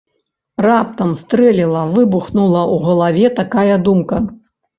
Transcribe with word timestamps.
Раптам 0.65 1.11
стрэліла-выбухнула 1.21 2.61
ў 2.73 2.85
галаве 2.87 3.27
такая 3.43 3.77
думка? 3.91 4.17